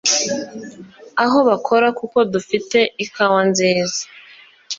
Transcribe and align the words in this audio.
aho 1.23 1.37
bakora 1.49 1.87
kuko 1.99 2.17
dufite 2.33 2.79
Ikawa 3.03 3.41
nziza 3.49 4.01